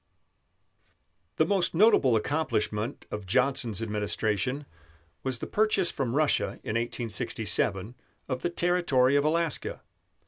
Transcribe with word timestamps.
The 1.35 1.45
most 1.45 1.75
notable 1.75 2.15
accomplishment 2.15 3.05
of 3.11 3.27
Johnson's 3.27 3.83
administration 3.83 4.65
was 5.21 5.37
the 5.37 5.45
purchase 5.45 5.91
from 5.91 6.15
Russia 6.15 6.53
in 6.63 6.73
1867 6.75 7.93
of 8.27 8.41
the 8.41 8.49
territory 8.49 9.15
of 9.15 9.23
Alaska. 9.23 9.81